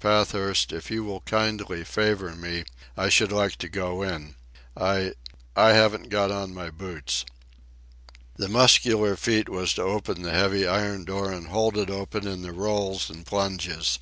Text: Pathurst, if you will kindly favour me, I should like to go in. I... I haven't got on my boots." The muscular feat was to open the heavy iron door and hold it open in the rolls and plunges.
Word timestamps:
Pathurst, 0.00 0.72
if 0.72 0.90
you 0.90 1.04
will 1.04 1.20
kindly 1.20 1.84
favour 1.84 2.34
me, 2.34 2.64
I 2.96 3.10
should 3.10 3.30
like 3.30 3.56
to 3.56 3.68
go 3.68 4.00
in. 4.00 4.36
I... 4.74 5.12
I 5.54 5.74
haven't 5.74 6.08
got 6.08 6.30
on 6.30 6.54
my 6.54 6.70
boots." 6.70 7.26
The 8.38 8.48
muscular 8.48 9.16
feat 9.16 9.50
was 9.50 9.74
to 9.74 9.82
open 9.82 10.22
the 10.22 10.30
heavy 10.32 10.66
iron 10.66 11.04
door 11.04 11.30
and 11.30 11.48
hold 11.48 11.76
it 11.76 11.90
open 11.90 12.26
in 12.26 12.40
the 12.40 12.52
rolls 12.52 13.10
and 13.10 13.26
plunges. 13.26 13.98